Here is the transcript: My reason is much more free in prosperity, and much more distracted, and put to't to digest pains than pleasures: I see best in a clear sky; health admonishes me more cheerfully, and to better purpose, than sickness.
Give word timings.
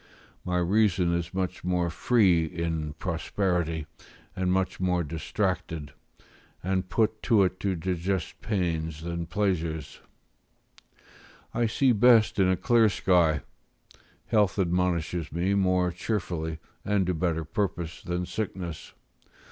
My 0.43 0.57
reason 0.57 1.13
is 1.13 1.31
much 1.31 1.63
more 1.63 1.91
free 1.91 2.45
in 2.45 2.93
prosperity, 2.93 3.85
and 4.35 4.51
much 4.51 4.79
more 4.79 5.03
distracted, 5.03 5.93
and 6.63 6.89
put 6.89 7.21
to't 7.21 7.59
to 7.59 7.75
digest 7.75 8.41
pains 8.41 9.03
than 9.03 9.27
pleasures: 9.27 9.99
I 11.53 11.67
see 11.67 11.91
best 11.91 12.39
in 12.39 12.49
a 12.49 12.57
clear 12.57 12.89
sky; 12.89 13.41
health 14.25 14.57
admonishes 14.57 15.31
me 15.31 15.53
more 15.53 15.91
cheerfully, 15.91 16.57
and 16.83 17.05
to 17.05 17.13
better 17.13 17.45
purpose, 17.45 18.01
than 18.01 18.25
sickness. 18.25 18.93